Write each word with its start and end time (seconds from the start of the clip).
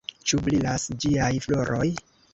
Ĉu 0.29 0.39
brilas 0.47 0.87
ĝiaj 1.05 1.31
floroj? 1.45 1.87